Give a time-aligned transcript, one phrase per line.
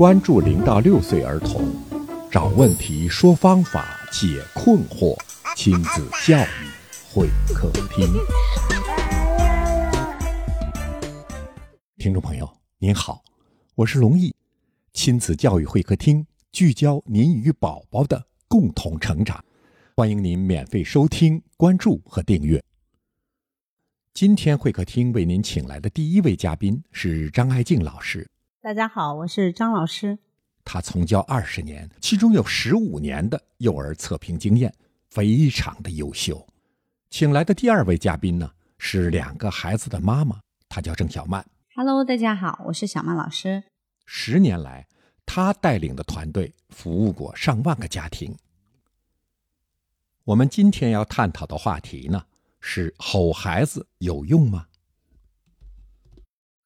[0.00, 1.62] 关注零到六岁儿童，
[2.32, 5.14] 找问题，说方法，解困惑，
[5.54, 6.70] 亲子教育
[7.12, 8.08] 会客厅。
[11.98, 13.22] 听众朋友您好，
[13.74, 14.34] 我是龙毅，
[14.94, 19.44] 亲子教育会客厅聚焦您与宝宝的共同成长，
[19.94, 22.58] 欢迎您免费收听、关注和订阅。
[24.14, 28.26] 今天会客厅为您请来的第一位嘉宾是张爱静老师。
[28.62, 30.18] 大家好，我是张老师。
[30.66, 34.70] 他从教二十年，其中有十五年的幼儿测评经验，
[35.08, 36.46] 非常的优秀。
[37.08, 40.38] 请来的第二位嘉宾呢，是两个孩子的妈妈，
[40.68, 41.42] 她叫郑小曼。
[41.74, 43.64] Hello，大家好，我是小曼老师。
[44.04, 44.86] 十年来，
[45.24, 48.36] 她带领的团队服务过上万个家庭。
[50.24, 52.22] 我们今天要探讨的话题呢？
[52.60, 54.66] 是吼孩子有用吗？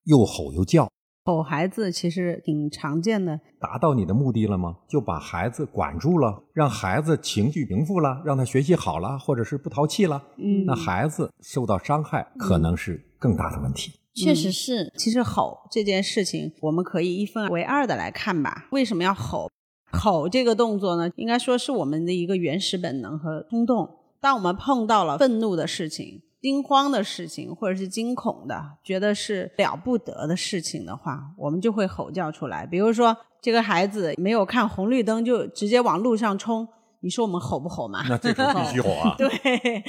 [0.03, 0.91] 又吼又叫，
[1.27, 3.41] 吼孩子其实挺常见的。
[3.59, 4.77] 达到你的目的了吗？
[4.87, 10.23] 就把孩子管住了，让孩子情绪平复了，让他学习好了，或者是不淘气了。
[10.37, 13.93] 嗯，那孩子受到伤害可能是更大的问题。
[14.15, 18.69] 确实是，其实吼这件事情，我们可以一分为二的来看吧。
[18.71, 19.51] 为什么要吼？
[19.93, 21.11] 吼这个动作呢？
[21.17, 23.89] 应该说是我们的一个原始本能和冲动。
[24.21, 32.67] 当我们碰到了愤怒的事情、惊慌的事情，或者是惊恐的，觉得是了不得的事情的话，我们就会吼叫出来。
[32.67, 36.69] 比如说，这个孩子没有看红绿灯就直接往路上冲，
[37.01, 38.05] 你说我们吼不吼嘛？
[38.07, 39.15] 那这个必须吼啊！
[39.17, 39.31] 对，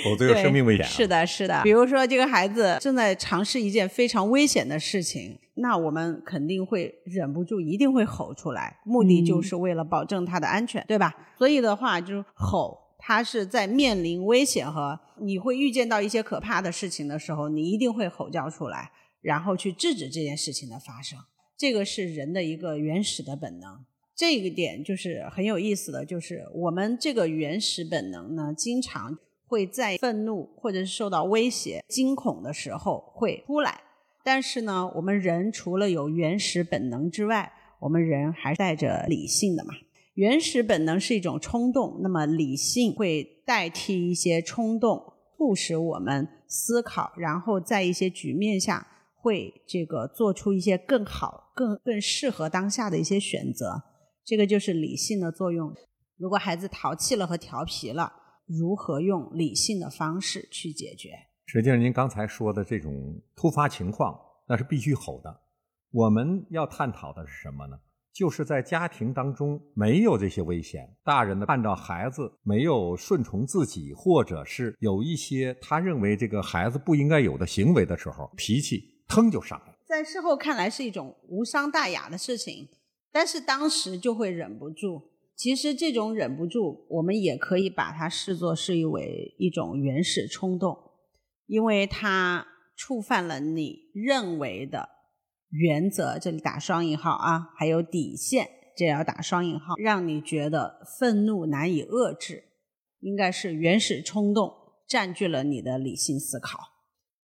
[0.01, 0.85] 否则有生命危险。
[0.85, 1.61] 是的，是的。
[1.61, 11.13] 比如说，这个孩子正在尝试一件非常危险的事情，那我们肯定会忍不住，一定会吼出来，目的就是为了保证他的安全，对吧？
[11.37, 12.84] 所以的话，就是吼。
[13.07, 21.19] 他是在面临危险和你会预见到一些可怕的事情的时候，你一定会吼叫出来，然后去制止这件事情的发生。
[21.55, 23.85] 这个是人的一个原始的本能。
[24.15, 29.15] 这个点就是很有意思的，就是我们这个原始本能呢，经常
[29.45, 33.81] 会在愤怒或者是受到威胁、惊恐的时候会出来。
[34.23, 39.75] 但是呢，我们人除了有原始本能之外，我们人还带着理性的嘛。
[40.15, 53.83] 原始本能是一种冲动，那么理性会代替一些冲动，促使我们思考，然后在一些局面下会这个做出一些更好、更更适合当下的一些选择。
[54.23, 55.73] 这个就是理性的作用。
[56.17, 58.11] 如果孩子淘气了和调皮了，
[58.47, 61.09] 如何用理性的方式去解决？
[61.47, 65.41] 实际上，您刚才说的这种突发情况，那是必须吼的。
[65.91, 67.77] 我们要探讨的是什么呢？
[68.15, 79.75] 就是在家庭当中没有这些危险，大人呢看到孩子没有顺从自己，或者是有一些他认为这个孩子不应该有的行为的时候，脾气腾就上来。
[79.85, 82.69] 在事后看来是一种无伤大雅的事情，
[83.11, 85.01] 但是当时就会忍不住。
[85.35, 90.77] 其实这种忍不住，我们也可以把它视作是一为一种原始冲动，
[91.47, 92.47] 因为它
[92.77, 94.94] 触犯了你认为的。
[95.49, 102.45] 原则这里打双引号啊，还有底线，这要打双引号，让你觉得愤怒难以遏制，
[102.99, 104.51] 应该是原始冲动
[104.87, 106.59] 占据了你的理性思考。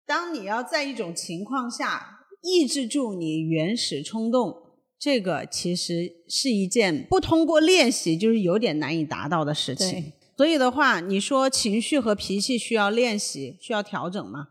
[0.07, 4.55] 当你要在一种情况下抑制住你原始冲动，
[4.99, 10.13] 这个其实是一件不通过练习就是有点难以达到的事情。
[10.37, 14.49] 所以的话，你说情绪和脾气需要练习，需要调整吗？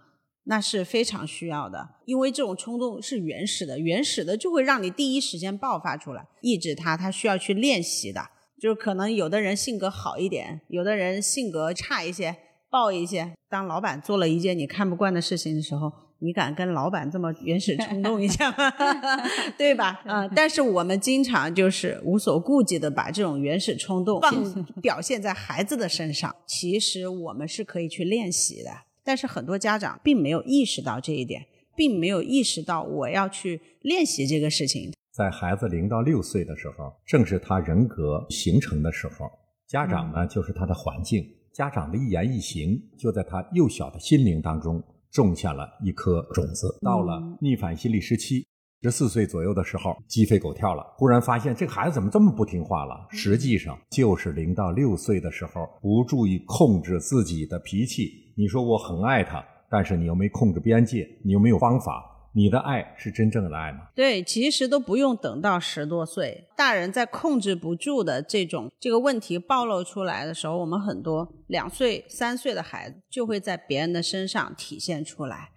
[0.50, 8.20] 那是非常需要的，因为这种冲动是原始的，原始的就会让你第一时间爆发出来，抑制它，它需要去练习的。
[8.60, 12.36] 就是可能有的人性格好一点，有的人性格差一些，
[12.68, 13.32] 暴一些。
[13.48, 18.74] 当老板做了一件你看不惯的事情的时候，你敢跟老板这么原始冲动一下吗？
[19.56, 20.02] 对吧？
[20.04, 20.28] 啊！
[20.30, 28.72] 但是我们经常就是无所顾忌的把这种原始冲动放表现在孩子的身上，其实我们是可以去练习的。
[29.10, 31.44] 但是很多家长并没有意识到这一点，
[31.76, 34.92] 并没有意识到我要去练习这个事情。
[35.12, 39.26] 在孩子零到六岁的时候，正是他人格形成的时候，
[39.68, 44.80] 家长呢就是他的环境，家长的一言一行就在他幼小的心灵当中
[45.10, 46.78] 种下了一颗种子。
[46.84, 48.46] 到了逆反心理时期。
[48.82, 52.96] 十四岁左右的时候，鸡飞狗跳了，忽然发现这个孩子怎么这么不听话了？
[53.10, 58.29] 实际上就是零到六岁的时候不注意控制自己的脾气。
[58.40, 63.90] 你说我很爱他，但是你又没控制边界，你又没有方法，你的爱是真正的爱吗？
[63.94, 75.50] 对，其实都不用等到十多岁，大人在控制不住的这种这个问题暴露出来的时候，我们很多两岁、三岁的孩子就会在别人的身上体现出来。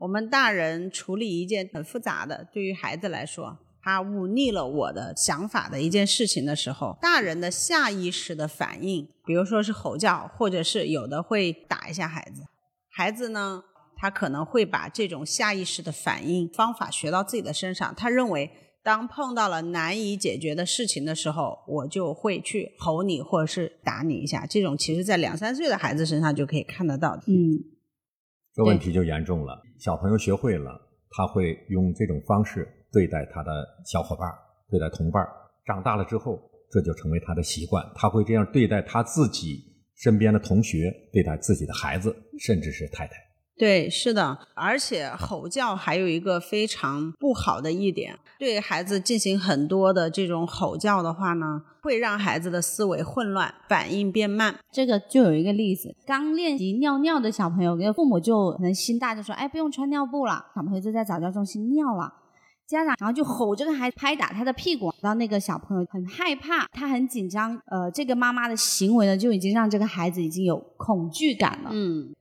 [0.00, 12.42] 我们大人处理一件很复杂的，对于孩子来说，他忤逆了我的想法的一件事情的时候，大人的下意识的反应，比如说是吼叫，或者是有的会打一下孩子。
[12.90, 13.62] 孩子呢，
[13.96, 17.94] 他可能会把这种下意识的反应方法学到自己的身上。
[17.94, 18.50] 他认为，
[18.82, 24.44] 当碰到了难以解决的事情的时候，我就会去吼你，或者是打你一下。
[24.44, 27.16] 这种其实在两三岁的孩子身上就可以看得到。
[27.26, 27.62] 嗯，
[28.54, 29.62] 这问题就严重了。
[29.78, 32.68] 小朋友学会了，他会用这种方式。
[32.92, 34.28] 对待他的小伙伴，
[34.70, 35.26] 对待同伴，
[35.64, 36.40] 长大了之后，
[36.70, 37.84] 这就成为他的习惯。
[37.94, 39.64] 他会这样对待他自己
[39.96, 43.14] 身边的同学，对待自己的孩子，甚至是太太。
[43.58, 54.56] 对，是的，而且吼叫还有一个非常不好的一点，对孩子进行很多的这种吼叫的话呢，会让孩子的思维混乱，反应变慢。
[54.70, 62.12] 这个就有一个例子，刚练习尿尿的小朋友，父母就可能心大，就说：“哎，不用穿尿布了。”小朋友就在早教中心尿了。
[62.68, 67.58] 家长然后就吼这个孩子，拍打他的屁股，然后那个小朋友很害怕，他很紧张。
[67.64, 71.70] 呃，这个妈妈的行为呢，就已经让这个孩子已经有恐惧感了。
[71.72, 72.14] 嗯，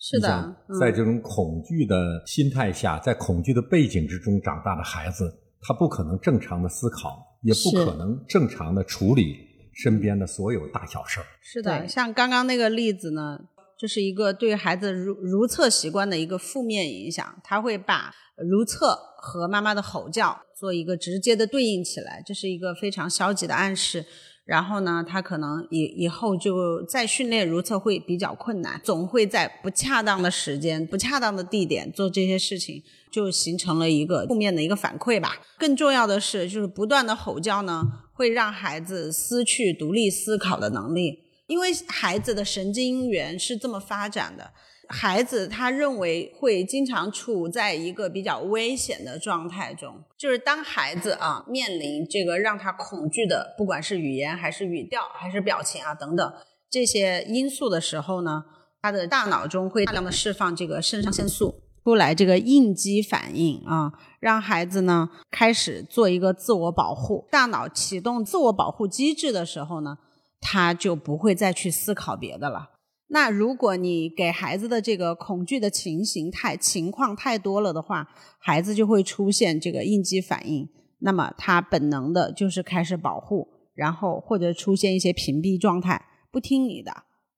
[0.00, 9.36] 是的，在这种恐惧的心态下，在恐惧的背景之中长大的孩子，他不可能正常的思考，也不可能正常的处理
[9.72, 11.26] 身边的所有大小事儿。
[11.40, 13.38] 是的，像刚刚那个例子呢。
[13.82, 24.06] 这是一个对孩子如如厕习惯的一个负面影响，他会把如厕和妈妈的吼叫做一个直接的对应起来，这是一个非常消极的暗示。
[24.44, 35.38] 然后呢，他可能以以后就再训练如厕会比较困难，总会在不恰当的时间、不恰当的地点做这些事情，就形成了一个负面的一个反馈吧。
[35.58, 37.82] 更重要的是，就是不断的吼叫呢，
[38.14, 41.31] 会让孩子失去独立思考的能力。
[41.46, 44.50] 因为孩子的神经元是这么发展的，
[44.88, 56.32] 孩子他认为会经常处在一个比较危险的状态中，就是当孩子啊面临这个让他恐惧的，不管是语言还是语调还是表情啊等等
[56.70, 58.44] 这些因素的时候呢，
[58.80, 61.54] 他的大脑中会大量的释放这个肾上腺素
[61.84, 69.98] 出来，这个应激反应啊，让孩子呢开始做一个自我保护，大脑启动自我保护机制的时候呢。
[70.42, 72.72] 他就不会再去思考别的了。
[73.08, 78.08] 那如果你给孩子的这个恐惧的情形太情况太多了的话，
[78.38, 80.68] 孩子就会出现这个应激反应。
[80.98, 86.90] 那么他本能的就是开始保护，然后或者出现一些屏蔽状态，不听你的，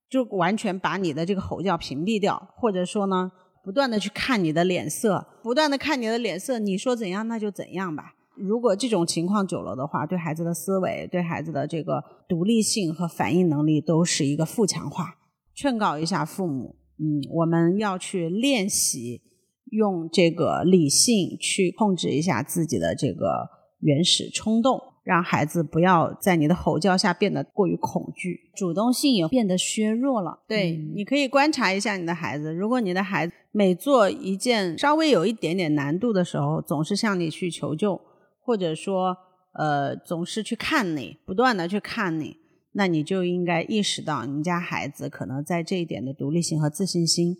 [0.09, 3.33] 就完全把你的这个吼叫屏蔽掉，或者说呢，
[3.65, 8.15] 不断的去看你的脸色，不断的看你的脸色，你说怎样那就怎样吧。
[8.37, 15.17] 如果这种情况久了的话，对孩子的思维、对孩子的这个独立性和反应能力都是一个负强化。
[15.55, 19.23] 劝告一下父母，嗯，我们要去练习
[19.71, 23.49] 用这个理性去控制一下自己的这个
[23.81, 30.41] 原始冲动，让孩子不要在你的吼叫下变得过于恐惧，主动性也变得削弱了。
[30.49, 38.01] 对，你可以观察一下你的孩子，如果你的孩子每做一件稍微有一点点难度的时候，总是向你去求救。
[38.45, 39.17] 或者说，
[39.55, 42.37] 呃，总是去看你，不断的去看你，
[42.73, 47.39] 那你就应该意识到，你家孩子可能在这一点的独立性和自信心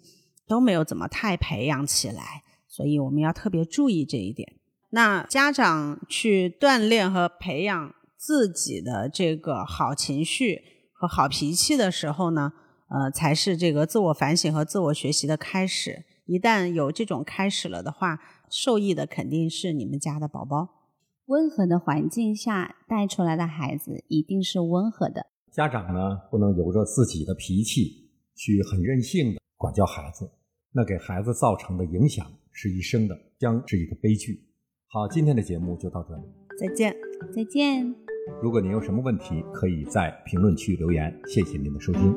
[0.49, 4.55] 都没有怎么太培养起来，所以我们要特别注意这一点。
[4.91, 12.53] 那家长去锻炼和培养自己的这个好情绪和好脾气的时候呢，
[12.89, 16.05] 呃，才是这个自我反省和自我学习的开始。
[16.27, 18.19] 一旦有这种开始了的话，
[18.49, 20.84] 受益的肯定是你们家的宝宝。
[21.27, 25.27] 温和的环境下带出来的孩子一定是温和的。
[25.51, 30.31] 家长呢，不能由着自己的脾气去很任性的管教孩子，
[30.73, 34.45] 那给孩子造成的影响是一生的，将是一个悲剧。
[34.89, 36.23] 好，今天的节目就到这里，
[36.61, 36.95] 再见，
[37.35, 37.95] 再见。
[38.43, 41.19] 如果您有什么问题，可以在评论区留言。
[41.27, 42.15] 谢谢您的收听。